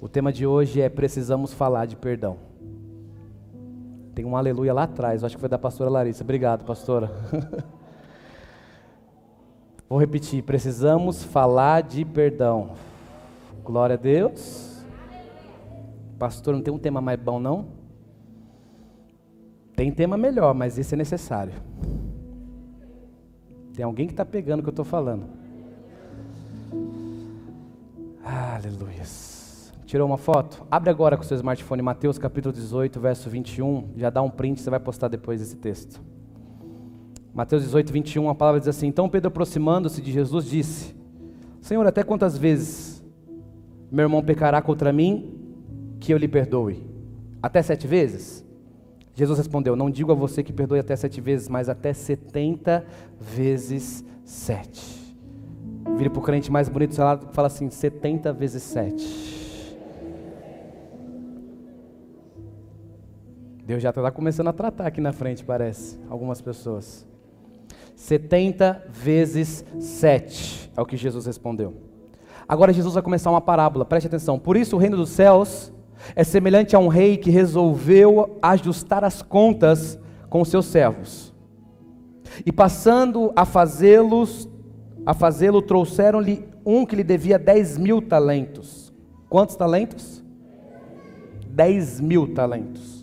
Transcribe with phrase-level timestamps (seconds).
[0.00, 2.38] O tema de hoje é Precisamos Falar de Perdão.
[4.14, 6.24] Tem um aleluia lá atrás, acho que foi da pastora Larissa.
[6.24, 7.08] Obrigado, pastora.
[9.88, 12.72] Vou repetir: precisamos falar de perdão.
[13.64, 14.84] Glória a Deus.
[16.18, 17.66] Pastor, não tem um tema mais bom, não?
[19.76, 21.54] Tem tema melhor, mas esse é necessário.
[23.72, 25.26] Tem alguém que está pegando o que eu estou falando.
[28.24, 29.37] Aleluias.
[29.88, 30.66] Tirou uma foto?
[30.70, 33.94] Abre agora com o seu smartphone Mateus capítulo 18, verso 21.
[33.96, 35.98] Já dá um print, você vai postar depois esse texto.
[37.32, 40.94] Mateus 18, 21, a palavra diz assim: Então Pedro, aproximando-se de Jesus, disse:
[41.62, 43.02] Senhor, até quantas vezes
[43.90, 45.32] meu irmão pecará contra mim
[45.98, 46.86] que eu lhe perdoe?
[47.42, 48.44] Até sete vezes?
[49.14, 52.84] Jesus respondeu: Não digo a você que perdoe até sete vezes, mas até setenta
[53.18, 55.16] vezes sete.
[55.96, 56.96] Vire para o crente mais bonito e
[57.32, 59.37] fala assim: setenta vezes sete.
[63.68, 67.06] Deus já está começando a tratar aqui na frente, parece, algumas pessoas.
[67.94, 71.74] 70 vezes 7 é o que Jesus respondeu.
[72.48, 74.38] Agora Jesus vai começar uma parábola, preste atenção.
[74.38, 75.70] Por isso o reino dos céus
[76.16, 79.98] é semelhante a um rei que resolveu ajustar as contas
[80.30, 81.34] com seus servos.
[82.46, 84.48] E passando a fazê-los,
[85.04, 88.90] a fazê-lo, trouxeram-lhe um que lhe devia 10 mil talentos.
[89.28, 90.24] Quantos talentos?
[91.50, 92.97] 10 mil talentos.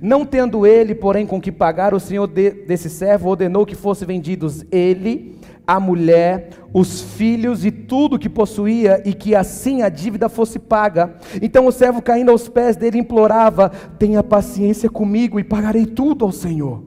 [0.00, 4.06] Não tendo ele, porém, com que pagar, o senhor de, desse servo ordenou que fossem
[4.06, 10.28] vendidos ele, a mulher, os filhos e tudo que possuía, e que assim a dívida
[10.28, 11.14] fosse paga.
[11.42, 16.32] Então o servo, caindo aos pés dele, implorava: Tenha paciência comigo e pagarei tudo ao
[16.32, 16.82] Senhor.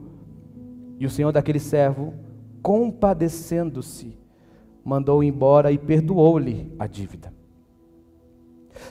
[0.98, 2.14] E o senhor daquele servo,
[2.62, 4.16] compadecendo-se,
[4.84, 7.32] mandou embora e perdoou-lhe a dívida.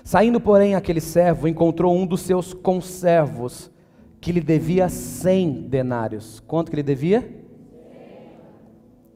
[0.03, 3.70] Saindo, porém, aquele servo encontrou um dos seus conservos
[4.21, 6.39] que lhe devia cem denários.
[6.41, 7.27] Quanto que ele devia?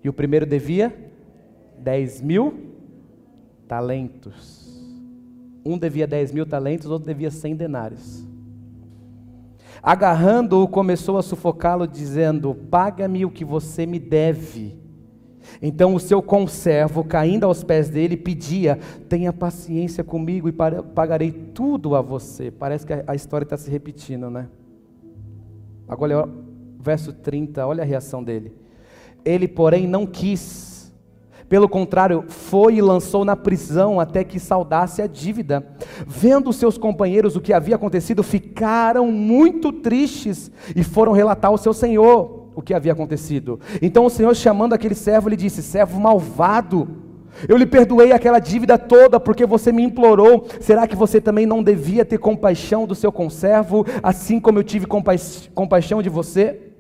[0.04, 0.94] E o primeiro devia
[1.78, 2.74] dez mil
[3.68, 4.66] talentos.
[5.64, 8.26] Um devia dez mil talentos, outro devia cem denários.
[9.82, 14.76] Agarrando-o, começou a sufocá-lo, dizendo: Paga-me o que você me deve.
[15.62, 21.96] Então o seu conservo, caindo aos pés dele, pedia: Tenha paciência comigo e pagarei tudo
[21.96, 22.50] a você.
[22.50, 24.48] Parece que a história está se repetindo, né?
[25.88, 26.28] Agora,
[26.80, 28.54] verso 30, olha a reação dele.
[29.24, 30.94] Ele, porém, não quis.
[31.48, 35.66] Pelo contrário, foi e lançou na prisão até que saudasse a dívida.
[36.08, 41.74] Vendo seus companheiros o que havia acontecido, ficaram muito tristes e foram relatar ao seu
[41.74, 43.60] senhor o que havia acontecido.
[43.82, 47.05] Então o senhor, chamando aquele servo, lhe disse: Servo malvado,
[47.48, 50.48] eu lhe perdoei aquela dívida toda porque você me implorou.
[50.60, 54.86] Será que você também não devia ter compaixão do seu conservo, assim como eu tive
[54.86, 55.14] compa
[55.54, 56.72] compaixão de você?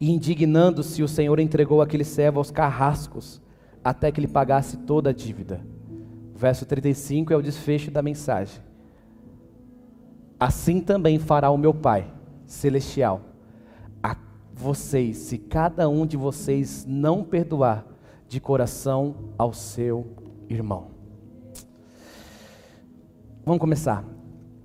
[0.00, 3.40] E indignando-se, o Senhor entregou aquele servo aos carrascos,
[3.84, 5.60] até que ele pagasse toda a dívida.
[6.34, 8.60] Verso 35 é o desfecho da mensagem.
[10.40, 12.10] Assim também fará o meu Pai
[12.46, 13.20] celestial
[14.02, 14.16] a
[14.52, 17.91] vocês, se cada um de vocês não perdoar
[18.32, 20.06] de coração ao seu
[20.48, 20.86] irmão.
[23.44, 24.02] Vamos começar.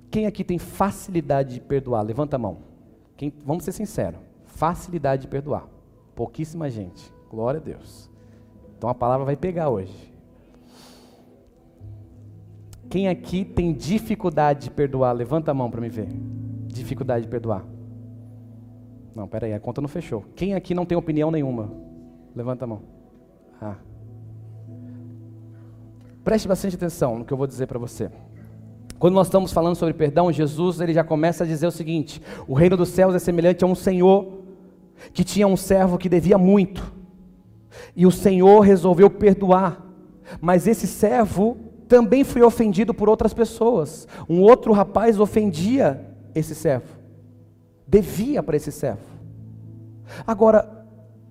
[0.10, 2.02] Quem aqui tem facilidade de perdoar?
[2.02, 2.60] Levanta a mão.
[3.18, 4.22] Quem, vamos ser sinceros.
[4.46, 5.68] Facilidade de perdoar.
[6.16, 7.12] Pouquíssima gente.
[7.30, 8.10] Glória a Deus.
[8.78, 10.14] Então a palavra vai pegar hoje.
[12.90, 15.12] Quem aqui tem dificuldade de perdoar?
[15.12, 16.08] Levanta a mão para me ver.
[16.68, 17.66] Dificuldade de perdoar.
[19.14, 20.24] Não, peraí, a conta não fechou.
[20.38, 21.70] Quem aqui não tem opinião nenhuma?
[22.34, 22.97] Levanta a mão.
[23.62, 23.76] Ah.
[26.24, 28.12] Preste bastante atenção no que eu vou dizer para você.
[29.00, 32.54] Quando nós estamos falando sobre perdão, Jesus ele já começa a dizer o seguinte: o
[32.54, 34.38] reino dos céus é semelhante a um senhor
[35.14, 36.94] que tinha um servo que devia muito.
[37.96, 39.86] E o Senhor resolveu perdoar.
[40.42, 41.58] Mas esse servo
[41.88, 44.08] também foi ofendido por outras pessoas.
[44.28, 46.06] Um outro rapaz ofendia
[46.36, 46.98] esse servo.
[47.88, 49.02] Devia para esse servo.
[50.26, 50.77] Agora,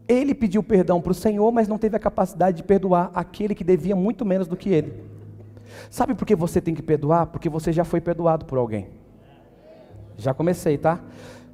[0.09, 3.65] ele pediu perdão para o Senhor, mas não teve a capacidade de perdoar aquele que
[3.65, 5.05] devia muito menos do que ele.
[5.91, 7.27] Sabe por que você tem que perdoar?
[7.27, 8.89] Porque você já foi perdoado por alguém.
[10.17, 11.01] Já comecei, tá?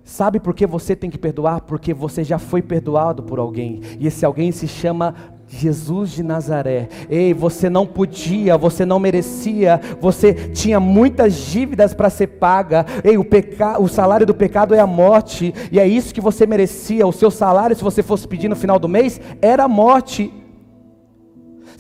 [0.04, 1.62] Sabe por que você tem que perdoar?
[1.62, 3.80] Porque você já foi perdoado por alguém.
[3.98, 5.14] E esse alguém se chama
[5.58, 6.88] Jesus de Nazaré.
[7.10, 12.86] Ei, você não podia, você não merecia, você tinha muitas dívidas para ser paga.
[13.04, 13.80] Ei, o, peca...
[13.80, 17.06] o salário do pecado é a morte, e é isso que você merecia.
[17.06, 20.32] O seu salário, se você fosse pedir no final do mês, era a morte.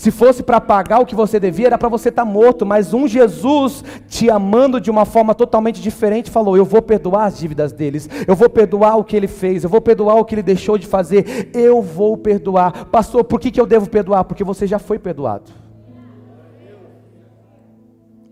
[0.02, 2.92] Se fosse para pagar o que você devia, era para você estar tá morto, mas
[2.92, 7.70] um Jesus te amando de uma forma totalmente diferente falou: Eu vou perdoar as dívidas
[7.70, 10.76] deles, eu vou perdoar o que ele fez, eu vou perdoar o que ele deixou
[10.76, 12.86] de fazer, eu vou perdoar.
[12.86, 14.24] Pastor, por que, que eu devo perdoar?
[14.24, 15.52] Porque você já foi perdoado.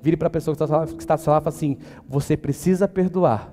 [0.03, 1.79] Vire para a pessoa que está, que está lá e fala assim:
[2.09, 3.49] Você precisa perdoar,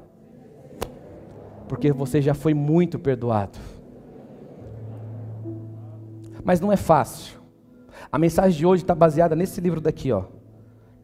[1.68, 3.60] porque você já foi muito perdoado.
[6.44, 7.37] Mas não é fácil.
[8.12, 10.26] A mensagem de hoje está baseada nesse livro daqui, ó.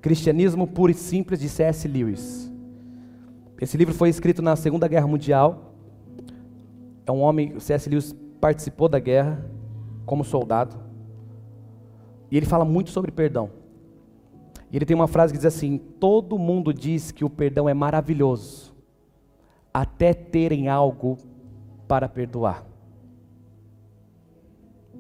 [0.02, 1.88] Cristianismo Puro e Simples de C.S.
[1.88, 2.52] Lewis.
[3.60, 5.74] Esse livro foi escrito na Segunda Guerra Mundial.
[7.06, 7.90] É um homem, C.S.
[7.90, 9.46] Lewis participou da guerra
[10.06, 10.76] como soldado.
[12.30, 13.50] E ele fala muito sobre perdão.
[14.72, 17.74] E ele tem uma frase que diz assim: Todo mundo diz que o perdão é
[17.74, 18.74] maravilhoso,
[19.74, 21.18] até terem algo
[21.88, 22.66] para perdoar.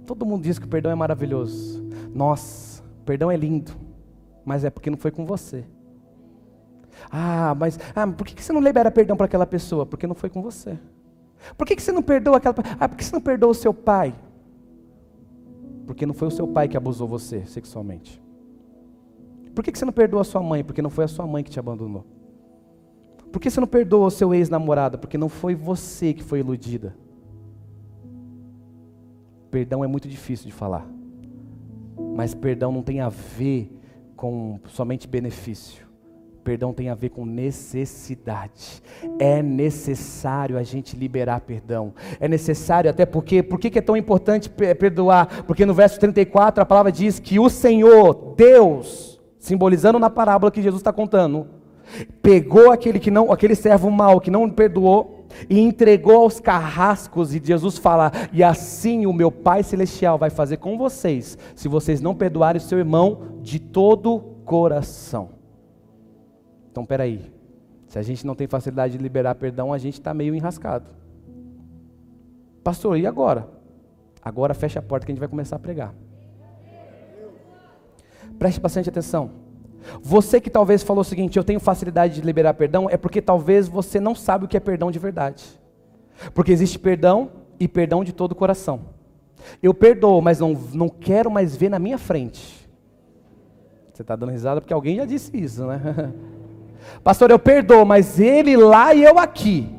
[0.05, 1.82] Todo mundo diz que o perdão é maravilhoso.
[2.13, 3.71] Nossa, perdão é lindo,
[4.45, 5.65] mas é porque não foi com você.
[7.12, 9.86] Ah, mas ah, por que você não libera perdão para aquela pessoa?
[9.86, 10.77] Porque não foi com você.
[11.57, 14.13] Por que você não perdoa aquela Ah, por que você não perdoa o seu pai?
[15.86, 18.21] Porque não foi o seu pai que abusou você sexualmente.
[19.54, 20.63] Por que você não perdoa a sua mãe?
[20.63, 22.06] Porque não foi a sua mãe que te abandonou.
[23.31, 24.98] Por que você não perdoa o seu ex-namorado?
[24.98, 26.95] Porque não foi você que foi iludida.
[29.51, 30.88] Perdão é muito difícil de falar.
[32.15, 33.71] Mas perdão não tem a ver
[34.15, 35.85] com somente benefício.
[36.44, 38.83] Perdão tem a ver com necessidade.
[39.17, 41.94] É necessário a gente liberar perdão.
[42.19, 45.44] É necessário, até porque, por que é tão importante perdoar?
[45.45, 50.61] Porque no verso 34 a palavra diz que o Senhor, Deus, simbolizando na parábola que
[50.61, 51.47] Jesus está contando,
[52.21, 55.12] pegou aquele que não, aquele servo mau que não perdoou
[55.50, 60.57] e entregou aos carrascos e Jesus fala: "E assim o meu Pai celestial vai fazer
[60.57, 65.30] com vocês, se vocês não perdoarem o seu irmão de todo coração."
[66.71, 67.31] Então, peraí.
[67.88, 70.89] Se a gente não tem facilidade de liberar perdão, a gente está meio enrascado.
[72.63, 73.47] Pastor, e agora?
[74.19, 75.94] Agora fecha a porta que a gente vai começar a pregar.
[78.39, 79.42] Preste bastante atenção.
[80.01, 83.68] Você que talvez falou o seguinte: eu tenho facilidade de liberar perdão, é porque talvez
[83.68, 85.44] você não sabe o que é perdão de verdade.
[86.33, 88.81] Porque existe perdão e perdão de todo o coração.
[89.62, 92.69] Eu perdoo, mas não, não quero mais ver na minha frente.
[93.94, 96.13] Você está dando risada porque alguém já disse isso, né?
[97.03, 99.69] Pastor, eu perdoo, mas ele lá e eu aqui.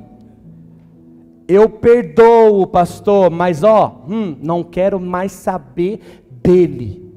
[1.47, 7.12] Eu perdoo, pastor, mas ó, hum, não quero mais saber dele.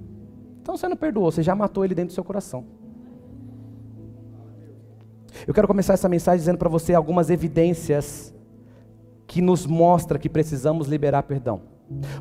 [0.61, 2.65] Então você não perdoou, você já matou ele dentro do seu coração.
[5.47, 8.35] Eu quero começar essa mensagem dizendo para você algumas evidências
[9.25, 11.61] que nos mostra que precisamos liberar perdão.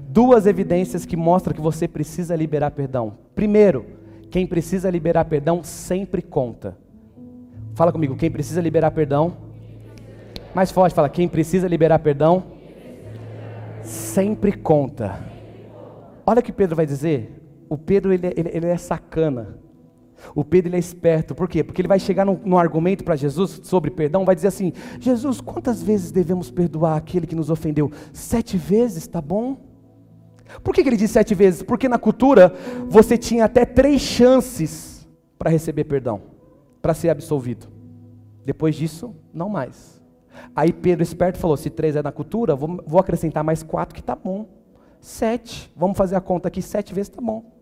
[0.00, 3.18] Duas evidências que mostram que você precisa liberar perdão.
[3.34, 3.84] Primeiro,
[4.30, 6.78] quem precisa liberar perdão sempre conta.
[7.74, 9.36] Fala comigo, quem precisa liberar perdão?
[10.54, 12.44] Mais forte, fala, quem precisa liberar perdão?
[13.82, 15.18] Sempre conta.
[16.24, 17.42] Olha o que Pedro vai dizer.
[17.68, 19.58] O Pedro ele, ele, ele é sacana.
[20.34, 21.62] O Pedro é esperto, por quê?
[21.62, 25.82] Porque ele vai chegar no argumento para Jesus sobre perdão, vai dizer assim: Jesus, quantas
[25.82, 27.90] vezes devemos perdoar aquele que nos ofendeu?
[28.12, 29.58] Sete vezes, tá bom?
[30.62, 31.62] Por que, que ele diz sete vezes?
[31.62, 32.54] Porque na cultura
[32.88, 35.06] você tinha até três chances
[35.38, 36.22] para receber perdão,
[36.80, 37.66] para ser absolvido.
[38.44, 40.00] Depois disso, não mais.
[40.54, 44.02] Aí Pedro esperto falou: se três é na cultura, vou, vou acrescentar mais quatro que
[44.02, 44.48] tá bom.
[45.00, 47.55] Sete, vamos fazer a conta aqui, sete vezes tá bom.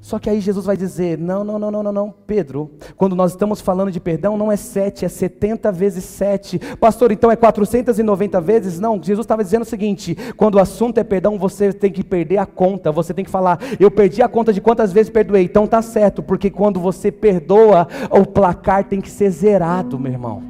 [0.00, 3.32] Só que aí Jesus vai dizer: não, não, não, não, não, não, Pedro, quando nós
[3.32, 6.58] estamos falando de perdão, não é sete, é 70 vezes sete.
[6.80, 8.80] Pastor, então é 490 vezes?
[8.80, 12.38] Não, Jesus estava dizendo o seguinte: quando o assunto é perdão, você tem que perder
[12.38, 15.44] a conta, você tem que falar, eu perdi a conta de quantas vezes perdoei.
[15.44, 20.42] Então tá certo, porque quando você perdoa, o placar tem que ser zerado, meu irmão.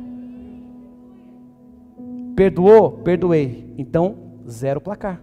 [2.34, 2.90] Perdoou?
[2.90, 3.72] Perdoei.
[3.78, 4.16] Então,
[4.48, 5.20] zero placar.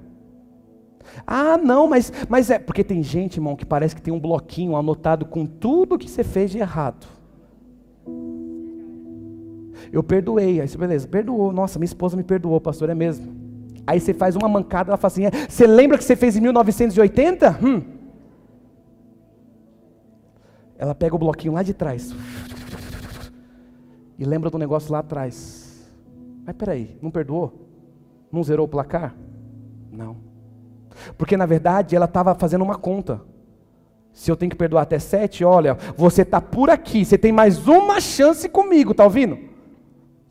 [1.26, 2.60] Ah, não, mas, mas é.
[2.60, 6.24] Porque tem gente, irmão, que parece que tem um bloquinho anotado com tudo que você
[6.24, 7.08] fez de errado.
[9.92, 10.62] Eu perdoei.
[10.62, 11.52] Aí você, beleza, perdoou.
[11.52, 13.34] Nossa, minha esposa me perdoou, pastor, é mesmo.
[13.86, 16.42] Aí você faz uma mancada, ela fala assim: é, você lembra que você fez em
[16.42, 17.60] 1980?
[17.64, 17.82] Hum.
[20.78, 22.16] Ela pega o bloquinho lá de trás.
[24.18, 25.92] E lembra do negócio lá atrás.
[26.46, 27.68] Mas peraí, não perdoou?
[28.32, 29.16] Não zerou o placar?
[29.92, 30.31] Não.
[31.18, 33.22] Porque na verdade ela estava fazendo uma conta.
[34.14, 37.68] Se eu tenho que perdoar até sete, olha, você está por aqui, você tem mais
[37.68, 39.38] uma chance comigo, tá ouvindo?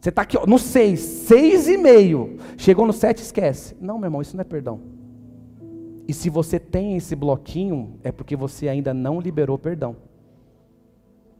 [0.00, 2.38] Você está aqui ó, no seis, seis e meio.
[2.56, 3.76] Chegou no sete, esquece.
[3.80, 4.80] Não, meu irmão, isso não é perdão.
[6.08, 9.96] E se você tem esse bloquinho, é porque você ainda não liberou perdão.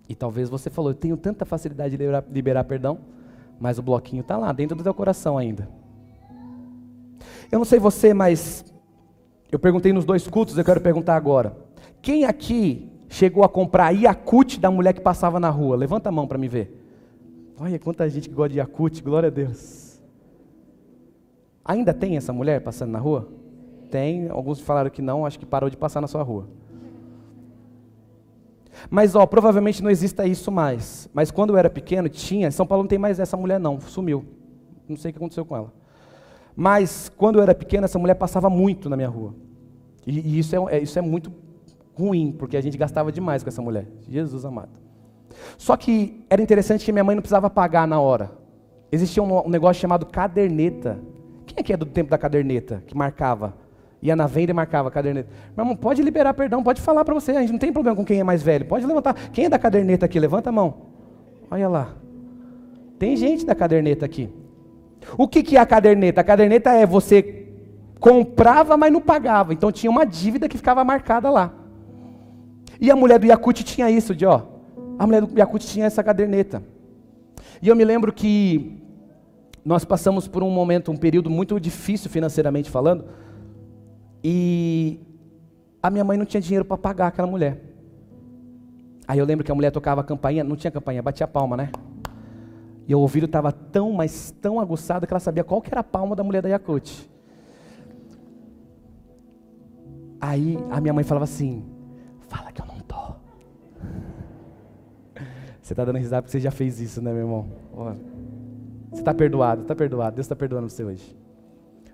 [0.09, 2.99] E talvez você falou, eu tenho tanta facilidade de liberar, liberar perdão,
[3.59, 5.69] mas o bloquinho está lá, dentro do teu coração ainda.
[7.51, 8.65] Eu não sei você, mas
[9.51, 11.57] eu perguntei nos dois cultos, eu quero perguntar agora.
[12.01, 15.77] Quem aqui chegou a comprar Yakut da mulher que passava na rua?
[15.77, 16.77] Levanta a mão para me ver.
[17.59, 20.01] Olha quanta gente que gosta de Yakut, glória a Deus.
[21.65, 23.29] Ainda tem essa mulher passando na rua?
[23.91, 26.47] Tem, alguns falaram que não, acho que parou de passar na sua rua.
[28.89, 31.09] Mas, ó, provavelmente não exista isso mais.
[31.13, 32.51] Mas quando eu era pequeno, tinha.
[32.51, 33.81] São Paulo não tem mais essa mulher, não.
[33.81, 34.25] Sumiu.
[34.89, 35.73] Não sei o que aconteceu com ela.
[36.61, 39.35] Mas, quando eu era pequeno, essa mulher passava muito na minha rua.
[40.07, 41.33] E, e isso, é, é, isso é muito
[41.95, 43.87] ruim, porque a gente gastava demais com essa mulher.
[44.07, 44.69] Jesus amado.
[45.57, 48.33] Só que era interessante que minha mãe não precisava pagar na hora.
[48.93, 51.01] Existia um, um negócio chamado caderneta.
[51.47, 53.55] Quem é que é do tempo da caderneta, que marcava?
[54.03, 55.31] Ia na venda e marcava caderneta.
[55.57, 57.31] Meu irmão, pode liberar perdão, pode falar para você.
[57.31, 58.67] A gente não tem problema com quem é mais velho.
[58.67, 59.15] Pode levantar.
[59.31, 60.21] Quem é da caderneta aqui?
[60.21, 60.75] Levanta a mão.
[61.51, 61.97] Olha lá.
[62.99, 64.29] Tem gente da caderneta aqui.
[65.17, 66.21] O que, que é a caderneta?
[66.21, 67.47] A caderneta é você
[67.99, 69.53] comprava, mas não pagava.
[69.53, 71.53] Então tinha uma dívida que ficava marcada lá.
[72.81, 74.43] E a mulher do Yakut tinha isso, de ó.
[74.99, 76.63] A mulher do Yakut tinha essa caderneta.
[77.61, 78.81] E eu me lembro que
[79.65, 83.05] nós passamos por um momento, um período muito difícil financeiramente falando
[84.25, 84.99] e
[85.83, 87.63] a minha mãe não tinha dinheiro para pagar aquela mulher.
[89.07, 91.57] Aí eu lembro que a mulher tocava a campainha, não tinha campainha, batia a palma,
[91.57, 91.71] né?
[92.87, 95.85] E o ouvido estava tão, mas tão aguçado que ela sabia qual que era a
[95.85, 97.09] palma da mulher da Yakut.
[100.21, 101.65] Aí a minha mãe falava assim:
[102.29, 102.97] Fala que eu não tô.
[105.63, 107.49] Você está dando risada porque você já fez isso, né, meu irmão?
[108.91, 110.17] Você está perdoado, está perdoado.
[110.17, 111.17] Deus está perdoando você hoje.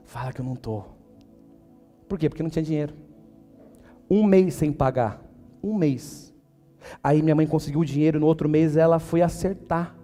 [0.05, 0.97] Fala que eu não estou.
[2.09, 2.29] Por quê?
[2.29, 2.95] Porque não tinha dinheiro.
[4.09, 5.23] Um mês sem pagar.
[5.63, 6.35] Um mês.
[7.03, 9.95] Aí minha mãe conseguiu o dinheiro, no outro mês ela foi acertar.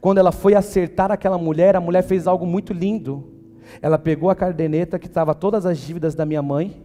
[0.00, 3.32] Quando ela foi acertar aquela mulher, a mulher fez algo muito lindo.
[3.80, 6.82] Ela pegou a caderneta que estava todas as dívidas da minha mãe,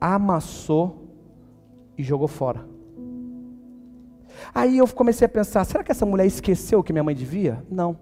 [0.00, 1.08] amassou
[1.96, 2.66] e jogou fora.
[4.54, 7.64] Aí eu comecei a pensar: será que essa mulher esqueceu o que minha mãe devia?
[7.70, 7.96] Não.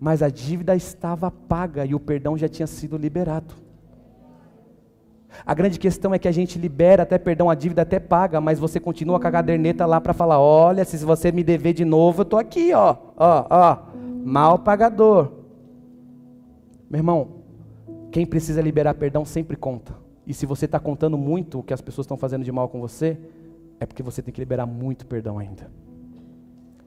[0.00, 3.63] Mas a dívida estava paga e o perdão já tinha sido liberado.
[5.44, 8.58] A grande questão é que a gente libera até perdão, a dívida até paga, mas
[8.58, 12.20] você continua com a caderneta lá para falar: olha, se você me dever de novo,
[12.20, 13.78] eu estou aqui, ó, ó, ó,
[14.24, 15.32] mal pagador.
[16.90, 17.28] Meu irmão,
[18.10, 19.94] quem precisa liberar perdão sempre conta.
[20.26, 22.80] E se você está contando muito o que as pessoas estão fazendo de mal com
[22.80, 23.18] você,
[23.80, 25.70] é porque você tem que liberar muito perdão ainda.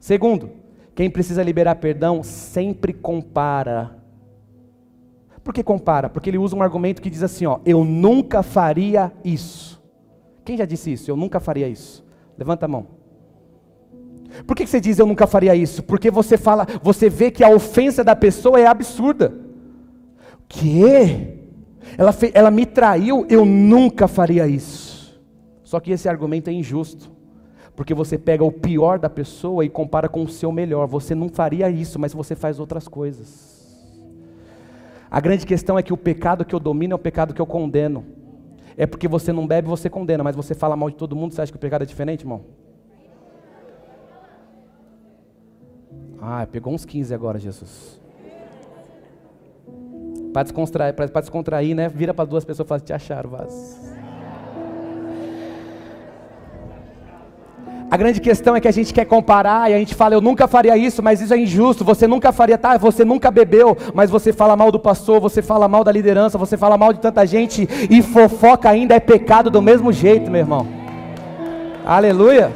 [0.00, 0.50] Segundo,
[0.94, 3.97] quem precisa liberar perdão sempre compara
[5.48, 6.10] por que compara?
[6.10, 9.82] Porque ele usa um argumento que diz assim: ó, eu nunca faria isso.
[10.44, 11.10] Quem já disse isso?
[11.10, 12.04] Eu nunca faria isso.
[12.36, 12.86] Levanta a mão.
[14.46, 15.82] Por que você diz eu nunca faria isso?
[15.82, 19.40] Porque você fala, você vê que a ofensa da pessoa é absurda.
[20.46, 21.38] Que?
[21.96, 25.18] Ela, ela me traiu, eu nunca faria isso.
[25.64, 27.10] Só que esse argumento é injusto.
[27.74, 30.86] Porque você pega o pior da pessoa e compara com o seu melhor.
[30.88, 33.57] Você não faria isso, mas você faz outras coisas.
[35.10, 37.46] A grande questão é que o pecado que eu domino é o pecado que eu
[37.46, 38.04] condeno.
[38.76, 41.42] É porque você não bebe, você condena, mas você fala mal de todo mundo, você
[41.42, 42.44] acha que o pecado é diferente, irmão?
[46.20, 48.00] Ah, pegou uns 15 agora, Jesus.
[50.32, 51.88] Para descontrair, descontrair, né?
[51.88, 53.97] Vira para duas pessoas e fala, te acharam, vaso.
[57.90, 60.46] A grande questão é que a gente quer comparar e a gente fala, eu nunca
[60.46, 61.84] faria isso, mas isso é injusto.
[61.84, 62.76] Você nunca faria, tá?
[62.76, 66.54] Você nunca bebeu, mas você fala mal do pastor, você fala mal da liderança, você
[66.58, 70.66] fala mal de tanta gente e fofoca ainda é pecado do mesmo jeito, meu irmão.
[71.82, 72.52] Aleluia.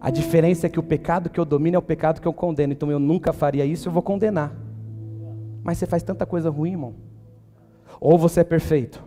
[0.00, 2.72] A diferença é que o pecado que eu domino é o pecado que eu condeno.
[2.72, 4.50] Então eu nunca faria isso, eu vou condenar.
[5.62, 7.07] Mas você faz tanta coisa ruim, irmão.
[8.00, 9.02] Ou você é perfeito,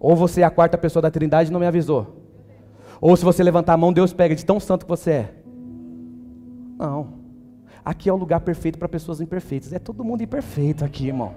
[0.00, 2.24] ou você é a quarta pessoa da Trindade e não me avisou.
[3.00, 5.34] Ou se você levantar a mão, Deus pega de tão santo que você é.
[6.78, 7.24] Não.
[7.84, 9.72] Aqui é o lugar perfeito para pessoas imperfeitas.
[9.72, 11.34] É todo mundo imperfeito aqui, irmão.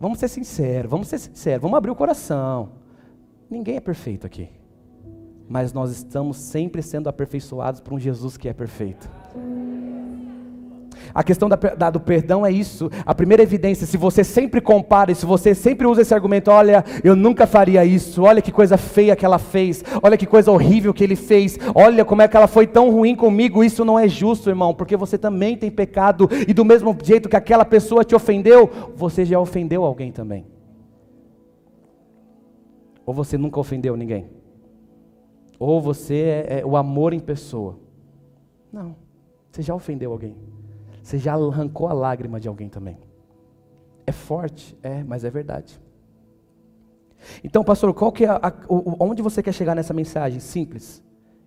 [0.00, 2.70] Vamos ser sinceros, vamos ser sinceros, vamos abrir o coração.
[3.50, 4.48] Ninguém é perfeito aqui.
[5.48, 9.08] Mas nós estamos sempre sendo aperfeiçoados por um Jesus que é perfeito.
[11.14, 12.90] A questão da, da, do perdão é isso.
[13.04, 17.16] A primeira evidência, se você sempre compara, se você sempre usa esse argumento, olha, eu
[17.16, 21.04] nunca faria isso, olha que coisa feia que ela fez, olha que coisa horrível que
[21.04, 24.48] ele fez, olha como é que ela foi tão ruim comigo, isso não é justo,
[24.48, 28.70] irmão, porque você também tem pecado, e do mesmo jeito que aquela pessoa te ofendeu,
[28.94, 30.46] você já ofendeu alguém também.
[33.04, 34.28] Ou você nunca ofendeu ninguém?
[35.58, 37.78] Ou você é, é o amor em pessoa?
[38.72, 38.94] Não.
[39.50, 40.36] Você já ofendeu alguém.
[41.08, 42.98] Você já arrancou a lágrima de alguém também.
[44.06, 45.80] É forte, é, mas é verdade.
[47.42, 48.52] Então, pastor, qual que é a,
[49.00, 50.38] onde você quer chegar nessa mensagem?
[50.38, 51.02] Simples.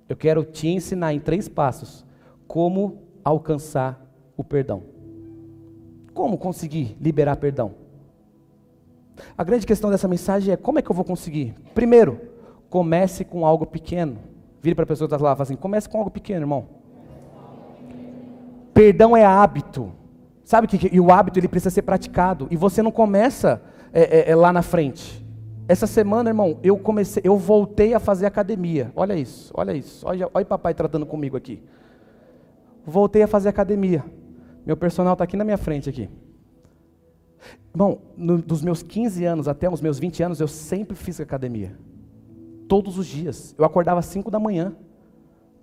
[0.09, 2.03] Eu quero te ensinar em três passos
[2.47, 4.03] como alcançar
[4.35, 4.81] o perdão.
[6.11, 7.75] Como conseguir liberar perdão?
[9.37, 11.53] A grande questão dessa mensagem é como é que eu vou conseguir?
[11.75, 12.19] Primeiro,
[12.67, 14.17] comece com algo pequeno.
[14.59, 16.80] Vire para a pessoa que está lá e fala assim: comece com algo pequeno, irmão.
[18.81, 19.91] Perdão é hábito.
[20.43, 23.61] Sabe que e o hábito ele precisa ser praticado e você não começa
[23.93, 25.23] é, é, é, lá na frente.
[25.67, 28.91] Essa semana, irmão, eu comecei, eu voltei a fazer academia.
[28.95, 30.03] Olha isso, olha isso.
[30.03, 31.61] Olha, olha papai tratando comigo aqui.
[32.83, 34.03] Voltei a fazer academia.
[34.65, 36.09] Meu personal está aqui na minha frente aqui.
[37.75, 41.77] Irmão, no, dos meus 15 anos até os meus 20 anos, eu sempre fiz academia.
[42.67, 43.53] Todos os dias.
[43.59, 44.75] Eu acordava às 5 da manhã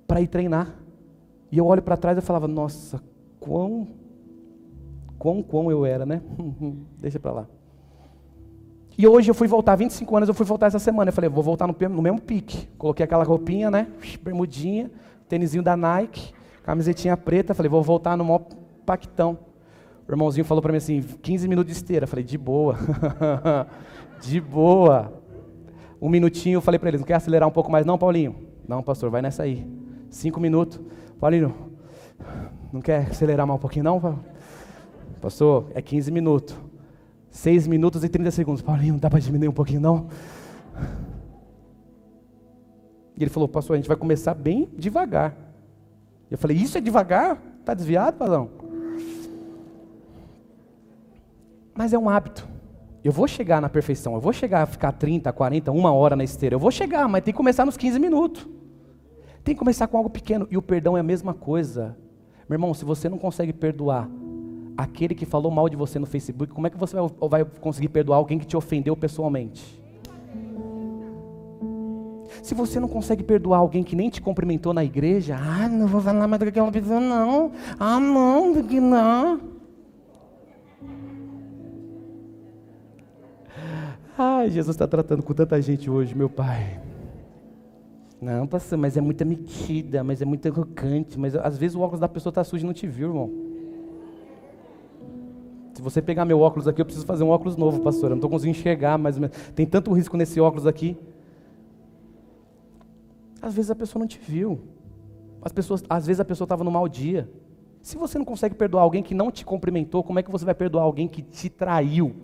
[0.06, 0.72] para ir treinar.
[1.50, 3.02] E eu olho para trás e falava, nossa,
[3.40, 3.88] quão,
[5.18, 6.22] quão, quão eu era, né?
[6.98, 7.46] Deixa para lá.
[8.96, 11.10] E hoje eu fui voltar, 25 anos, eu fui voltar essa semana.
[11.10, 12.68] Eu falei, vou voltar no, no mesmo pique.
[12.76, 13.86] Coloquei aquela roupinha, né?
[14.20, 14.90] Bermudinha,
[15.28, 16.32] tênisinho da Nike,
[16.64, 17.54] camisetinha preta.
[17.54, 18.42] Falei, vou voltar no maior
[18.84, 19.38] pactão.
[20.08, 22.04] O irmãozinho falou para mim assim, 15 minutos de esteira.
[22.04, 22.76] Eu falei, de boa.
[24.20, 25.12] de boa.
[26.02, 28.34] Um minutinho, eu falei para ele, não quer acelerar um pouco mais não, Paulinho?
[28.66, 29.64] Não, pastor, vai nessa aí.
[30.10, 30.80] Cinco minutos.
[31.20, 31.54] Paulinho,
[32.72, 34.20] não quer acelerar mais um pouquinho não?
[35.20, 36.56] Pastor, é 15 minutos.
[37.30, 38.62] 6 minutos e 30 segundos.
[38.62, 40.08] Paulinho, não dá para diminuir um pouquinho não?
[43.16, 45.36] E ele falou, pastor, a gente vai começar bem devagar.
[46.30, 47.42] Eu falei, isso é devagar?
[47.60, 48.48] Está desviado, Padrão?
[51.74, 52.46] Mas é um hábito.
[53.02, 56.24] Eu vou chegar na perfeição, eu vou chegar a ficar 30, 40, uma hora na
[56.24, 56.54] esteira.
[56.54, 58.46] Eu vou chegar, mas tem que começar nos 15 minutos.
[59.42, 60.46] Tem que começar com algo pequeno.
[60.50, 61.96] E o perdão é a mesma coisa.
[62.48, 64.08] Meu irmão, se você não consegue perdoar
[64.76, 66.96] aquele que falou mal de você no Facebook, como é que você
[67.28, 69.78] vai conseguir perdoar alguém que te ofendeu pessoalmente?
[72.42, 76.00] Se você não consegue perdoar alguém que nem te cumprimentou na igreja, ah, não vou
[76.00, 77.52] falar mais do que aquela pessoa, não.
[77.78, 79.40] Ah, não, porque não.
[84.16, 86.87] Ai, Jesus está tratando com tanta gente hoje, meu Pai.
[88.20, 92.00] Não, pastor, mas é muita metida, mas é muito arrogante, mas às vezes o óculos
[92.00, 93.30] da pessoa está sujo e não te viu, irmão.
[95.72, 98.06] Se você pegar meu óculos aqui, eu preciso fazer um óculos novo, pastor.
[98.06, 99.16] Eu não estou conseguindo enxergar, mas
[99.54, 100.96] tem tanto risco nesse óculos aqui.
[103.40, 104.58] Às vezes a pessoa não te viu.
[105.40, 107.30] As pessoas, às vezes a pessoa estava no mau dia.
[107.80, 110.56] Se você não consegue perdoar alguém que não te cumprimentou, como é que você vai
[110.56, 112.16] perdoar alguém que te traiu?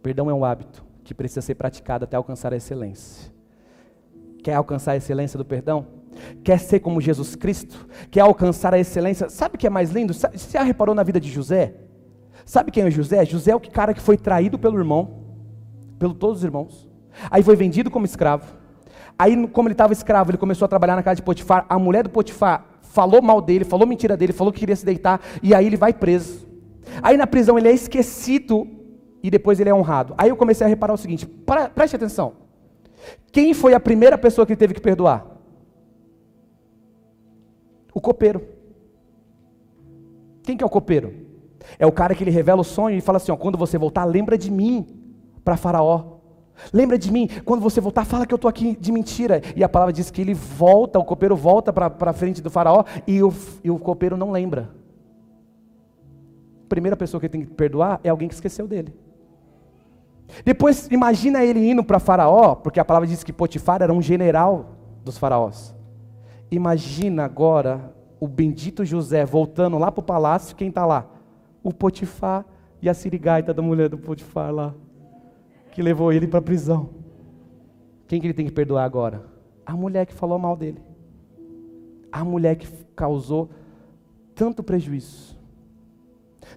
[0.00, 3.33] Perdão é um hábito que precisa ser praticado até alcançar a excelência.
[4.44, 5.86] Quer alcançar a excelência do perdão?
[6.44, 7.88] Quer ser como Jesus Cristo?
[8.10, 9.30] Quer alcançar a excelência?
[9.30, 10.12] Sabe o que é mais lindo?
[10.12, 11.76] Você já reparou na vida de José?
[12.44, 13.24] Sabe quem é José?
[13.24, 15.24] José é o cara que foi traído pelo irmão,
[15.98, 16.86] pelo todos os irmãos.
[17.30, 18.44] Aí foi vendido como escravo.
[19.18, 21.64] Aí, como ele estava escravo, ele começou a trabalhar na casa de Potifar.
[21.66, 25.22] A mulher do Potifar falou mal dele, falou mentira dele, falou que queria se deitar.
[25.42, 26.46] E aí ele vai preso.
[27.02, 28.68] Aí na prisão ele é esquecido
[29.22, 30.14] e depois ele é honrado.
[30.18, 31.26] Aí eu comecei a reparar o seguinte:
[31.74, 32.43] preste atenção.
[33.32, 35.26] Quem foi a primeira pessoa que teve que perdoar?
[37.92, 38.46] O copeiro.
[40.42, 41.14] Quem que é o copeiro?
[41.78, 44.04] É o cara que ele revela o sonho e fala assim: ó, quando você voltar,
[44.04, 44.86] lembra de mim
[45.44, 46.14] para Faraó.
[46.72, 49.42] Lembra de mim, quando você voltar, fala que eu estou aqui de mentira.
[49.56, 53.20] E a palavra diz que ele volta, o copeiro volta para frente do faraó e
[53.22, 54.70] o, e o copeiro não lembra.
[56.64, 58.94] A primeira pessoa que ele tem que perdoar é alguém que esqueceu dele.
[60.44, 64.70] Depois, imagina ele indo para Faraó, porque a palavra diz que Potifar era um general
[65.04, 65.74] dos faraós.
[66.50, 71.06] Imagina agora o bendito José voltando lá para o palácio, quem está lá?
[71.62, 72.44] O Potifar
[72.80, 74.74] e a sirigaita da mulher do Potifar lá,
[75.70, 76.90] que levou ele para a prisão.
[78.06, 79.24] Quem que ele tem que perdoar agora?
[79.64, 80.80] A mulher que falou mal dele.
[82.12, 83.50] A mulher que causou
[84.34, 85.36] tanto prejuízo.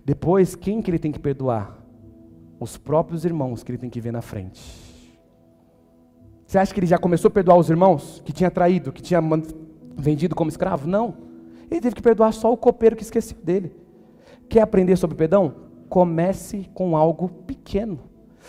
[0.04, 1.78] Depois, quem que ele tem que perdoar?
[2.60, 4.62] Os próprios irmãos que ele tem que ver na frente.
[6.46, 9.22] Você acha que ele já começou a perdoar os irmãos que tinha traído, que tinha
[9.98, 10.88] vendido como escravo?
[10.88, 11.16] Não.
[11.70, 13.76] Ele teve que perdoar só o copeiro que esqueceu dele.
[14.48, 15.54] Quer aprender sobre perdão?
[15.90, 18.00] Comece com algo pequeno.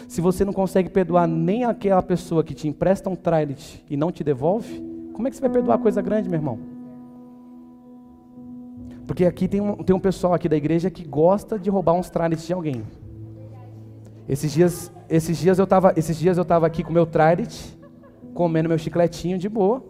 [0.06, 3.56] Se você não consegue perdoar nem aquela pessoa que te empresta um trailer
[3.90, 4.80] e não te devolve,
[5.12, 6.58] como é que você vai perdoar coisa grande, meu irmão?
[9.08, 12.10] Porque aqui tem um, tem um pessoal aqui da igreja que gosta de roubar uns
[12.10, 12.84] trailers de alguém.
[14.28, 17.48] Esses dias, esses dias eu estava, esses dias eu tava aqui com meu trailer,
[18.34, 19.82] comendo meu chicletinho de boa.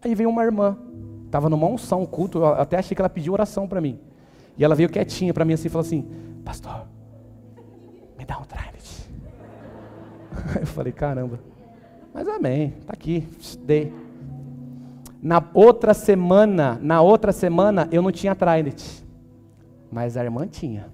[0.00, 0.78] Aí veio uma irmã,
[1.26, 3.98] estava numa unção, culto, eu até achei que ela pediu oração para mim.
[4.56, 6.06] E ela veio quietinha para mim assim falou assim:
[6.44, 6.86] Pastor,
[8.16, 8.72] me dá um trailer.
[10.60, 11.40] Eu falei, caramba.
[12.12, 13.26] Mas amém, tá aqui,
[13.64, 13.92] dei.
[15.20, 18.82] Na outra semana, na outra semana eu não tinha Trident,
[19.90, 20.92] mas a irmã tinha.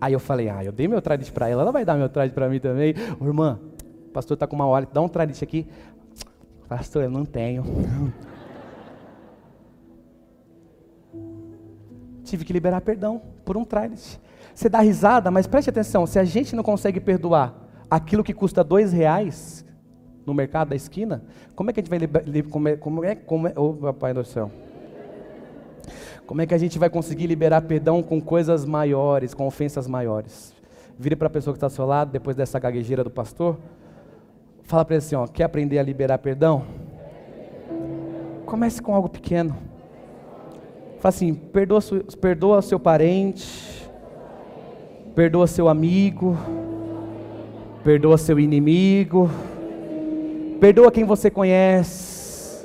[0.00, 2.32] Aí eu falei, ah, eu dei meu Trident para ela, ela vai dar meu Trident
[2.32, 2.94] para mim também.
[3.20, 3.60] Ô, irmã,
[4.06, 5.66] o pastor está com uma hora, dá um Trident aqui.
[6.68, 7.64] Pastor, eu não tenho.
[12.24, 14.18] Tive que liberar perdão por um Trident.
[14.54, 17.54] Você dá risada, mas preste atenção, se a gente não consegue perdoar
[17.90, 19.64] aquilo que custa dois reais
[20.24, 23.14] no mercado da esquina, como é que a gente vai liberar, como é, como é,
[23.14, 24.50] como é, oh, papai do céu.
[26.30, 30.54] Como é que a gente vai conseguir liberar perdão com coisas maiores, com ofensas maiores?
[30.96, 33.58] Vire para a pessoa que está ao seu lado, depois dessa gaguejeira do pastor.
[34.62, 36.62] Fala para ele assim, ó, quer aprender a liberar perdão?
[38.46, 39.56] Comece com algo pequeno.
[41.00, 41.80] Fala assim, perdoa,
[42.20, 43.90] perdoa seu parente,
[45.16, 46.38] perdoa seu amigo,
[47.82, 49.28] perdoa seu inimigo,
[50.60, 52.64] perdoa quem você conhece,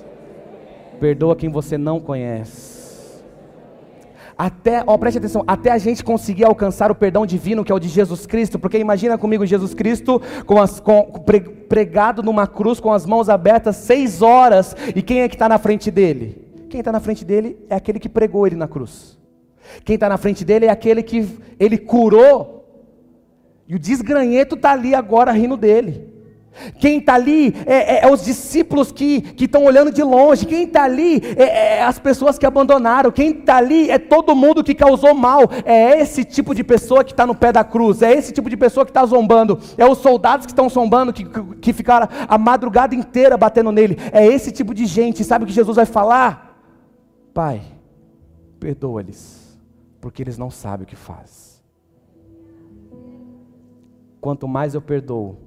[1.00, 2.65] perdoa quem você não conhece.
[4.38, 7.80] Até, ó, preste atenção, até a gente conseguir alcançar o perdão divino que é o
[7.80, 11.04] de Jesus Cristo, porque imagina comigo Jesus Cristo com as, com,
[11.70, 15.58] pregado numa cruz com as mãos abertas seis horas, e quem é que está na
[15.58, 16.46] frente dele?
[16.70, 19.18] Quem está na frente dele é aquele que pregou ele na cruz.
[19.86, 22.56] Quem está na frente dele é aquele que ele curou
[23.68, 26.15] e o desgranheto está ali agora rindo dele.
[26.80, 30.46] Quem está ali é, é, é, os discípulos que estão olhando de longe.
[30.46, 33.12] Quem está ali é, é, as pessoas que abandonaram.
[33.12, 35.44] Quem está ali é todo mundo que causou mal.
[35.66, 38.02] É esse tipo de pessoa que está no pé da cruz.
[38.02, 39.60] É esse tipo de pessoa que está zombando.
[39.78, 41.26] É os soldados que estão zombando, que,
[41.62, 43.98] que ficaram a madrugada inteira batendo nele.
[44.12, 45.24] É esse tipo de gente.
[45.24, 46.60] Sabe o que Jesus vai falar?
[47.34, 47.62] Pai,
[48.60, 49.60] perdoa-lhes,
[50.00, 51.56] porque eles não sabem o que fazem.
[54.22, 55.38] Quanto mais eu perdoo,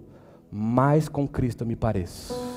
[0.51, 2.49] mais com Cristo me pareço.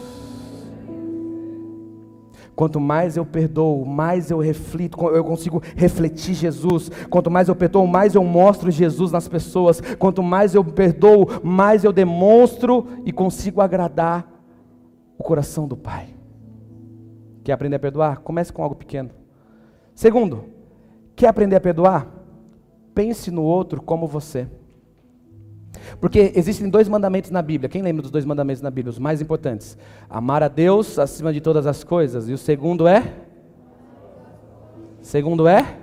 [2.56, 6.92] Quanto mais eu perdoo, mais eu reflito, eu consigo refletir Jesus.
[7.10, 9.82] Quanto mais eu perdoo, mais eu mostro Jesus nas pessoas.
[9.98, 14.30] Quanto mais eu perdoo, mais eu demonstro e consigo agradar
[15.18, 16.10] o coração do Pai.
[17.44, 18.20] Quer aprender a perdoar?
[18.20, 19.10] Comece com algo pequeno.
[19.96, 20.46] Segundo,
[21.16, 22.08] quer aprender a perdoar?
[22.94, 24.48] Pense no outro como você.
[26.02, 27.70] Porque existem dois mandamentos na Bíblia.
[27.70, 28.90] Quem lembra dos dois mandamentos na Bíblia?
[28.90, 29.78] Os mais importantes:
[30.10, 32.28] amar a Deus acima de todas as coisas.
[32.28, 33.14] E o segundo é?
[35.00, 35.78] Segundo é?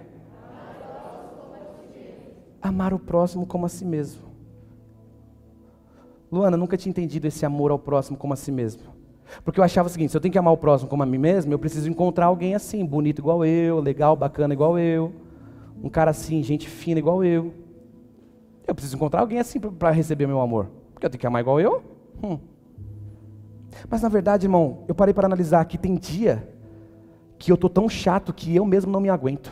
[2.61, 4.23] Amar o próximo como a si mesmo.
[6.31, 8.83] Luana, nunca tinha entendido esse amor ao próximo como a si mesmo.
[9.45, 11.19] Porque eu achava o seguinte: se eu tenho que amar o próximo como a mim
[11.19, 15.13] mesmo, eu preciso encontrar alguém assim, bonito igual eu, legal, bacana igual eu,
[15.81, 17.68] um cara assim, gente fina igual eu.
[18.69, 20.69] Eu preciso encontrar alguém assim para receber meu amor.
[20.93, 21.83] Porque eu tenho que amar igual eu.
[22.23, 22.39] Hum.
[23.89, 26.47] Mas na verdade, irmão, eu parei para analisar que tem dia
[27.39, 29.51] que eu tô tão chato que eu mesmo não me aguento.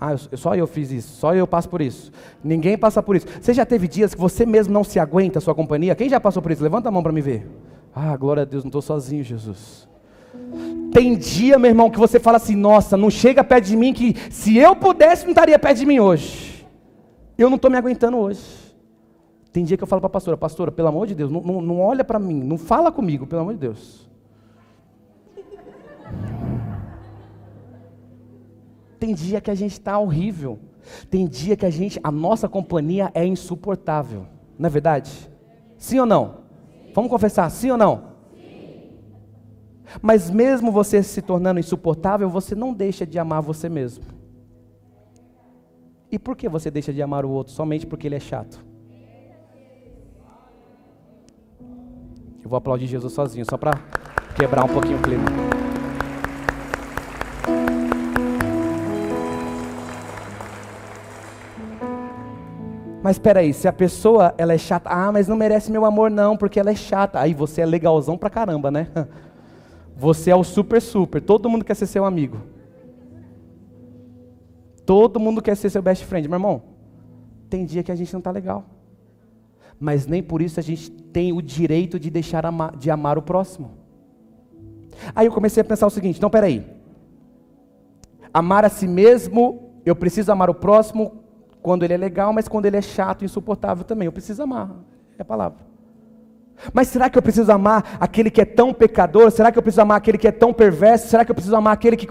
[0.00, 2.10] Ah, eu, só eu fiz isso, só eu passo por isso.
[2.42, 3.26] Ninguém passa por isso.
[3.40, 5.94] Você já teve dias que você mesmo não se aguenta a sua companhia?
[5.94, 6.62] Quem já passou por isso?
[6.62, 7.48] Levanta a mão para me ver.
[7.94, 9.88] Ah, glória a Deus, não estou sozinho, Jesus.
[10.92, 14.16] Tem dia, meu irmão, que você fala assim: nossa, não chega perto de mim que
[14.30, 16.57] se eu pudesse, não estaria perto de mim hoje.
[17.38, 18.42] Eu não estou me aguentando hoje.
[19.52, 21.60] Tem dia que eu falo para a pastora, pastora, pelo amor de Deus, não, não,
[21.62, 24.08] não olha para mim, não fala comigo, pelo amor de Deus.
[28.98, 30.58] Tem dia que a gente está horrível.
[31.08, 34.26] Tem dia que a gente, a nossa companhia é insuportável.
[34.58, 35.30] Não é verdade?
[35.76, 36.38] Sim ou não?
[36.92, 38.08] Vamos confessar, sim ou não?
[38.34, 38.90] Sim.
[40.02, 44.17] Mas mesmo você se tornando insuportável, você não deixa de amar você mesmo.
[46.10, 48.64] E por que você deixa de amar o outro somente porque ele é chato?
[52.42, 53.72] Eu vou aplaudir Jesus sozinho, só para
[54.34, 55.24] quebrar um pouquinho o clima.
[63.02, 66.10] Mas espera aí, se a pessoa ela é chata, ah, mas não merece meu amor
[66.10, 67.20] não, porque ela é chata.
[67.20, 68.88] Aí você é legalzão pra caramba, né?
[70.00, 72.38] Você é o super super, todo mundo quer ser seu amigo.
[74.88, 76.62] Todo mundo quer ser seu best friend, meu irmão.
[77.50, 78.64] Tem dia que a gente não está legal.
[79.78, 82.42] Mas nem por isso a gente tem o direito de deixar
[82.78, 83.72] de amar o próximo.
[85.14, 86.64] Aí eu comecei a pensar o seguinte: não, peraí.
[88.32, 91.22] Amar a si mesmo, eu preciso amar o próximo
[91.60, 94.06] quando ele é legal, mas quando ele é chato, insuportável também.
[94.06, 94.74] Eu preciso amar,
[95.18, 95.67] é a palavra.
[96.72, 99.30] Mas será que eu preciso amar aquele que é tão pecador?
[99.30, 101.08] Será que eu preciso amar aquele que é tão perverso?
[101.08, 102.06] Será que eu preciso amar aquele que,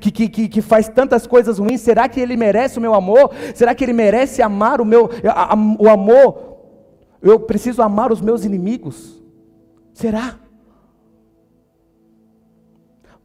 [0.00, 1.80] que, que, que faz tantas coisas ruins?
[1.80, 3.30] Será que ele merece o meu amor?
[3.54, 6.50] Será que ele merece amar o meu a, a, o amor?
[7.22, 9.22] Eu preciso amar os meus inimigos?
[9.92, 10.38] Será?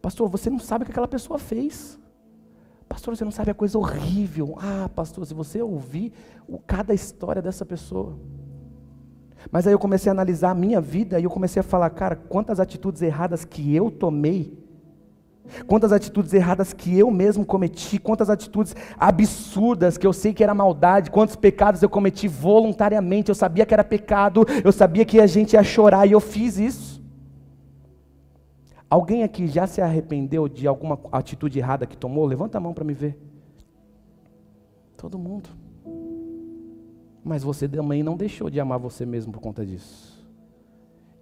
[0.01, 1.99] Pastor, você não sabe o que aquela pessoa fez.
[2.87, 4.55] Pastor, você não sabe a coisa horrível.
[4.59, 6.13] Ah, pastor, se você ouvir
[6.67, 8.17] cada história dessa pessoa.
[9.51, 12.15] Mas aí eu comecei a analisar a minha vida e eu comecei a falar, cara,
[12.15, 14.57] quantas atitudes erradas que eu tomei,
[15.67, 20.53] quantas atitudes erradas que eu mesmo cometi, quantas atitudes absurdas que eu sei que era
[20.53, 25.27] maldade, quantos pecados eu cometi voluntariamente, eu sabia que era pecado, eu sabia que a
[25.27, 26.95] gente ia chorar e eu fiz isso.
[28.89, 32.25] Alguém aqui já se arrependeu de alguma atitude errada que tomou?
[32.25, 33.19] Levanta a mão para me ver.
[34.95, 35.49] Todo mundo.
[37.25, 40.23] Mas você também não deixou de amar você mesmo por conta disso.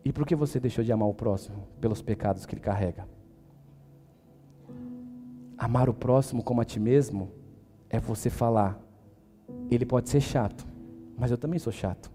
[0.03, 1.65] E por que você deixou de amar o próximo?
[1.79, 3.07] Pelos pecados que ele carrega.
[5.57, 7.31] Amar o próximo como a ti mesmo
[7.89, 8.77] é você falar:
[9.71, 10.67] ele pode ser chato,
[11.17, 12.11] mas eu também sou chato.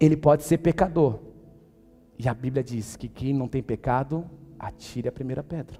[0.00, 1.20] Ele pode ser pecador.
[2.18, 5.78] E a Bíblia diz que quem não tem pecado, atire a primeira pedra.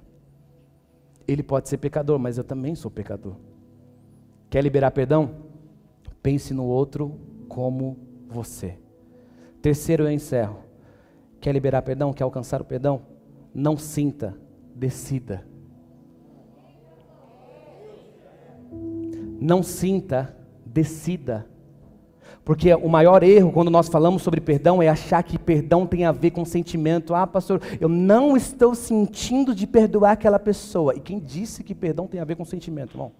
[1.27, 3.35] Ele pode ser pecador, mas eu também sou pecador.
[4.49, 5.46] Quer liberar perdão?
[6.21, 8.77] Pense no outro como você.
[9.61, 10.59] Terceiro, eu encerro.
[11.39, 12.13] Quer liberar perdão?
[12.13, 13.01] Quer alcançar o perdão?
[13.53, 14.37] Não sinta,
[14.75, 15.45] decida.
[19.39, 21.47] Não sinta, decida.
[22.43, 26.11] Porque o maior erro quando nós falamos sobre perdão é achar que perdão tem a
[26.11, 27.13] ver com sentimento.
[27.13, 30.95] Ah, pastor, eu não estou sentindo de perdoar aquela pessoa.
[30.95, 33.11] E quem disse que perdão tem a ver com sentimento, irmão?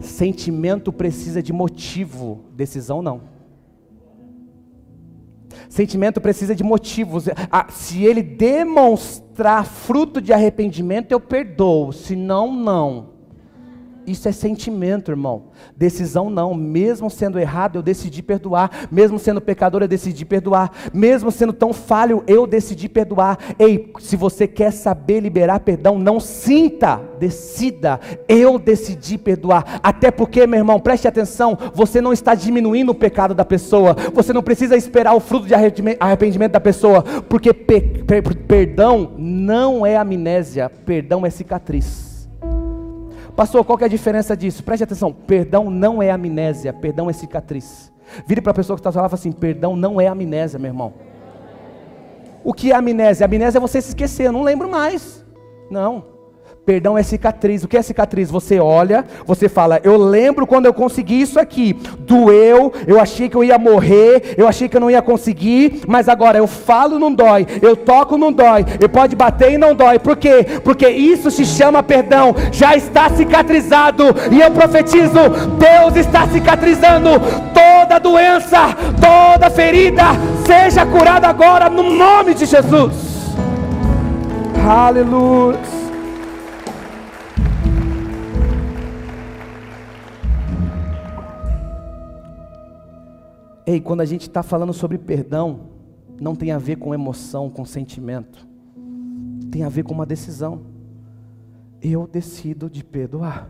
[0.00, 3.22] Sentimento precisa de motivo, decisão não.
[5.68, 7.28] Sentimento precisa de motivos.
[7.50, 11.92] Ah, se ele demonstrar fruto de arrependimento, eu perdoo.
[11.92, 13.19] Se não, não.
[14.10, 15.44] Isso é sentimento, irmão.
[15.76, 16.52] Decisão não.
[16.52, 18.88] Mesmo sendo errado, eu decidi perdoar.
[18.90, 20.72] Mesmo sendo pecador, eu decidi perdoar.
[20.92, 23.38] Mesmo sendo tão falho, eu decidi perdoar.
[23.56, 28.00] Ei, se você quer saber liberar perdão, não sinta, decida.
[28.28, 29.78] Eu decidi perdoar.
[29.80, 33.94] Até porque, meu irmão, preste atenção, você não está diminuindo o pecado da pessoa.
[34.12, 37.80] Você não precisa esperar o fruto de arrependimento da pessoa, porque pe
[38.48, 42.09] perdão não é amnésia, perdão é cicatriz.
[43.40, 44.62] Pastor, qual é a diferença disso?
[44.62, 47.90] Preste atenção, perdão não é amnésia, perdão é cicatriz.
[48.26, 50.68] Vire para a pessoa que está falando e fala assim: perdão não é amnésia, meu
[50.68, 50.92] irmão.
[52.44, 53.24] O que é amnésia?
[53.24, 55.24] Amnésia é você se esquecer, eu não lembro mais.
[55.70, 56.04] Não.
[56.70, 57.64] Perdão é cicatriz.
[57.64, 58.30] O que é cicatriz?
[58.30, 61.72] Você olha, você fala: Eu lembro quando eu consegui isso aqui.
[61.98, 66.08] Doeu, eu achei que eu ia morrer, eu achei que eu não ia conseguir, mas
[66.08, 69.98] agora eu falo não dói, eu toco não dói, eu pode bater e não dói.
[69.98, 70.46] Por quê?
[70.62, 72.36] Porque isso se chama perdão.
[72.52, 75.18] Já está cicatrizado e eu profetizo:
[75.58, 77.10] Deus está cicatrizando
[77.52, 80.04] toda doença, toda ferida,
[80.46, 82.92] seja curada agora no nome de Jesus.
[84.64, 85.79] Aleluia.
[93.70, 95.68] Ei, quando a gente está falando sobre perdão,
[96.20, 98.44] não tem a ver com emoção, com sentimento.
[99.48, 100.62] Tem a ver com uma decisão.
[101.80, 103.48] Eu decido de perdoar.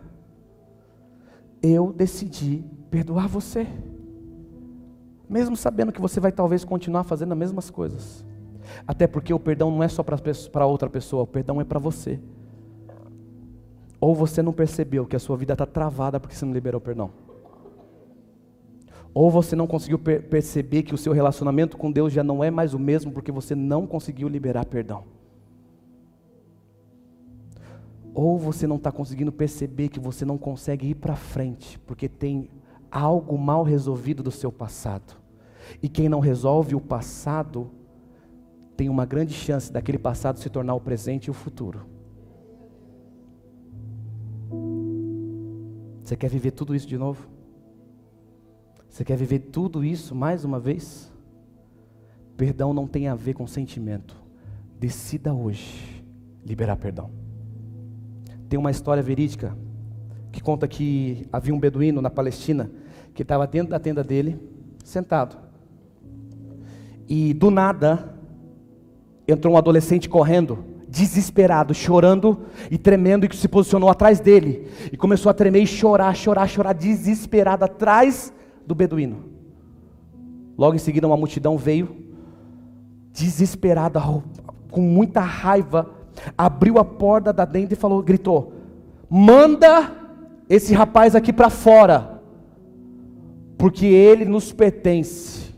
[1.59, 3.65] Eu decidi perdoar você.
[5.27, 8.23] Mesmo sabendo que você vai talvez continuar fazendo as mesmas coisas.
[8.85, 12.19] Até porque o perdão não é só para outra pessoa, o perdão é para você.
[13.99, 16.83] Ou você não percebeu que a sua vida está travada porque você não liberou o
[16.83, 17.09] perdão.
[19.13, 22.49] Ou você não conseguiu per perceber que o seu relacionamento com Deus já não é
[22.49, 25.03] mais o mesmo porque você não conseguiu liberar perdão.
[28.13, 32.49] Ou você não está conseguindo perceber que você não consegue ir para frente porque tem
[32.89, 35.15] algo mal resolvido do seu passado.
[35.81, 37.69] E quem não resolve o passado
[38.75, 41.85] tem uma grande chance daquele passado se tornar o presente e o futuro.
[46.03, 47.40] Você quer viver tudo isso de novo?
[48.91, 51.09] Você quer viver tudo isso mais uma vez?
[52.35, 54.17] Perdão não tem a ver com sentimento.
[54.77, 56.03] decida hoje
[56.45, 57.09] liberar perdão.
[58.49, 59.57] Tem uma história verídica
[60.29, 62.69] que conta que havia um beduíno na Palestina
[63.13, 64.37] que estava dentro da tenda dele,
[64.83, 65.37] sentado.
[67.07, 68.13] E do nada
[69.25, 74.67] entrou um adolescente correndo, desesperado, chorando e tremendo, e que se posicionou atrás dele.
[74.91, 78.33] E começou a tremer e chorar, chorar, chorar, desesperado atrás
[78.65, 79.23] do beduíno.
[80.57, 81.95] Logo em seguida, uma multidão veio,
[83.11, 83.99] desesperada,
[84.69, 85.89] com muita raiva,
[86.37, 88.53] abriu a porta da dentro e falou, gritou:
[89.09, 89.91] Manda
[90.49, 92.21] esse rapaz aqui para fora,
[93.57, 95.51] porque ele nos pertence.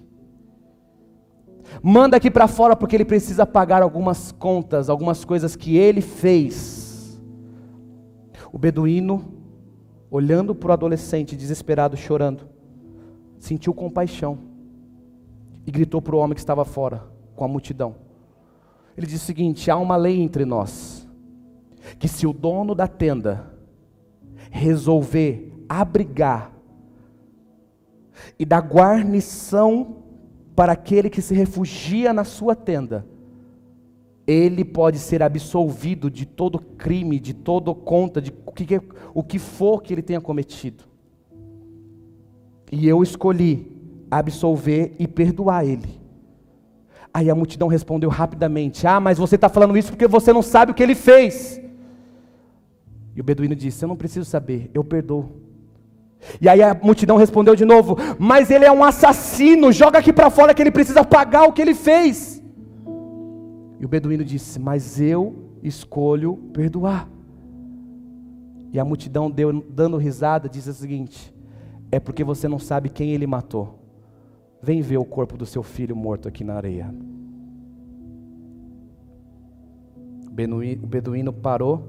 [1.82, 7.20] Manda aqui para fora porque ele precisa pagar algumas contas, algumas coisas que ele fez.
[8.54, 9.34] O beduíno,
[10.10, 12.53] olhando para o adolescente desesperado, chorando,
[13.44, 14.40] sentiu compaixão
[15.68, 17.04] e gritou para o homem que estava fora,
[17.36, 17.96] com a multidão.
[18.98, 21.06] Ele disse o seguinte: há uma lei entre nós,
[22.00, 23.54] que se o dono da tenda
[24.50, 26.54] resolver abrigar
[28.40, 29.98] e dar guarnição
[30.56, 33.06] para aquele que se refugia na sua tenda,
[34.26, 38.80] ele pode ser absolvido de todo crime, de toda conta, de o que,
[39.14, 40.93] o que for que ele tenha cometido.
[42.74, 43.72] E eu escolhi
[44.10, 46.02] absolver e perdoar ele.
[47.14, 50.72] Aí a multidão respondeu rapidamente: Ah, mas você está falando isso porque você não sabe
[50.72, 51.62] o que ele fez.
[53.16, 55.34] E o beduíno disse: Eu não preciso saber, eu perdoo.
[56.42, 60.32] E aí a multidão respondeu de novo: Mas ele é um assassino, joga aqui para
[60.32, 62.42] fora que ele precisa pagar o que ele fez.
[63.80, 67.08] E o beduíno disse: Mas eu escolho perdoar.
[68.72, 71.33] E a multidão deu, dando risada, disse o seguinte:
[71.94, 73.78] É porque você não sabe quem ele matou.
[74.60, 76.92] Vem ver o corpo do seu filho morto aqui na areia.
[80.28, 81.84] O beduíno parou,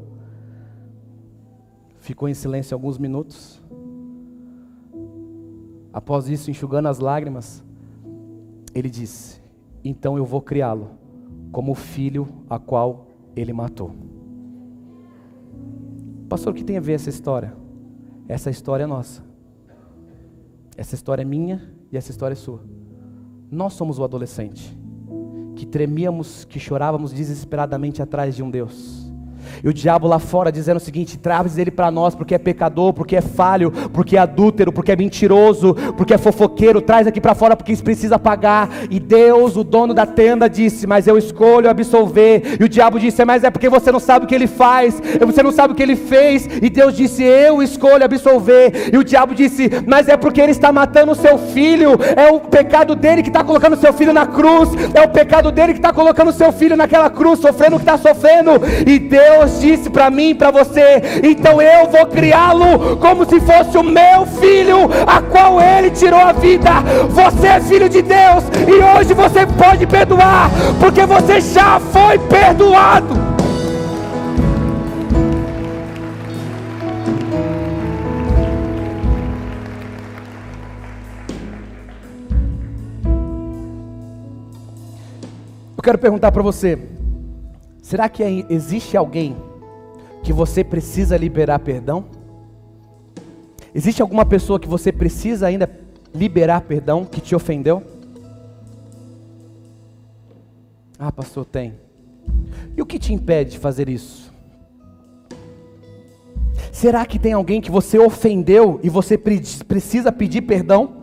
[1.96, 3.62] ficou em silêncio alguns minutos.
[5.90, 7.64] Após isso, enxugando as lágrimas,
[8.74, 9.40] ele disse:
[9.82, 10.90] Então eu vou criá-lo
[11.50, 13.90] como o filho a qual ele matou.
[16.28, 17.56] Pastor, o que tem a ver essa história?
[18.28, 19.32] Essa história é nossa.
[20.76, 22.62] Essa história é minha e essa história é sua.
[23.50, 24.76] Nós somos o adolescente
[25.54, 29.03] que tremíamos, que chorávamos desesperadamente atrás de um Deus
[29.62, 32.92] e o diabo lá fora dizendo o seguinte: traz ele para nós porque é pecador,
[32.92, 37.34] porque é falho, porque é adúltero, porque é mentiroso, porque é fofoqueiro, traz aqui para
[37.34, 38.68] fora porque isso precisa pagar.
[38.90, 42.56] E Deus, o dono da tenda, disse: Mas eu escolho absolver.
[42.60, 45.42] E o diabo disse: Mas é porque você não sabe o que ele faz, você
[45.42, 46.48] não sabe o que ele fez.
[46.62, 48.90] E Deus disse: Eu escolho absolver.
[48.92, 52.40] E o diabo disse: Mas é porque ele está matando o seu filho, é o
[52.40, 55.78] pecado dele que está colocando o seu filho na cruz, é o pecado dele que
[55.78, 58.52] está colocando o seu filho naquela cruz, sofrendo o que está sofrendo.
[58.86, 63.40] E Deus Deus disse para mim e para você, então eu vou criá-lo como se
[63.40, 66.70] fosse o meu filho, a qual ele tirou a vida.
[67.10, 73.34] Você é filho de Deus e hoje você pode perdoar, porque você já foi perdoado.
[85.76, 86.78] Eu quero perguntar para você:
[87.84, 89.36] Será que existe alguém
[90.22, 92.06] que você precisa liberar perdão?
[93.74, 95.68] Existe alguma pessoa que você precisa ainda
[96.14, 97.82] liberar perdão que te ofendeu?
[100.98, 101.74] Ah, pastor, tem.
[102.74, 104.32] E o que te impede de fazer isso?
[106.72, 111.02] Será que tem alguém que você ofendeu e você precisa pedir perdão?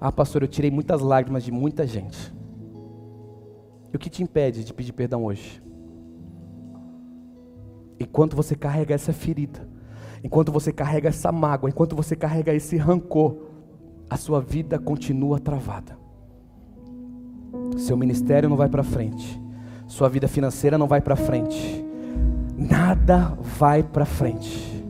[0.00, 2.36] Ah, pastor, eu tirei muitas lágrimas de muita gente.
[3.92, 5.62] E o que te impede de pedir perdão hoje?
[7.98, 9.68] Enquanto você carrega essa ferida,
[10.22, 13.36] enquanto você carrega essa mágoa, enquanto você carrega esse rancor,
[14.08, 15.96] a sua vida continua travada.
[17.76, 19.40] Seu ministério não vai para frente,
[19.86, 21.84] sua vida financeira não vai para frente,
[22.56, 24.84] nada vai para frente.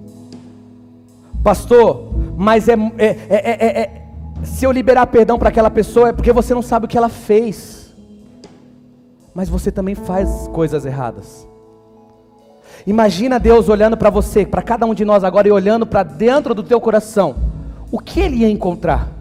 [1.42, 4.08] Pastor, mas é, é, é, é,
[4.42, 7.08] se eu liberar perdão para aquela pessoa é porque você não sabe o que ela
[7.08, 7.77] fez
[9.38, 11.46] mas você também faz coisas erradas.
[12.84, 16.56] Imagina Deus olhando para você, para cada um de nós agora e olhando para dentro
[16.56, 17.36] do teu coração.
[17.88, 19.12] O que ele ia encontrar?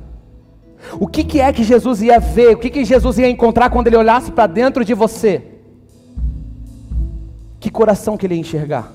[1.00, 2.56] O que, que é que Jesus ia ver?
[2.56, 5.44] O que, que Jesus ia encontrar quando ele olhasse para dentro de você?
[7.60, 8.92] Que coração que ele ia enxergar?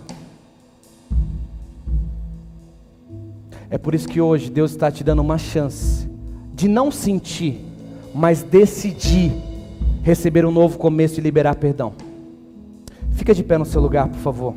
[3.71, 6.11] É por isso que hoje Deus está te dando uma chance
[6.53, 7.65] de não sentir,
[8.13, 9.52] mas decidir
[10.03, 11.93] receber um novo começo e liberar perdão.
[13.13, 14.55] Fica de pé no seu lugar, por favor.